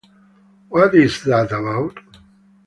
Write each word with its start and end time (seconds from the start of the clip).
What 0.69 0.95
is 0.95 1.21
that 1.25 1.51
about? 1.51 1.95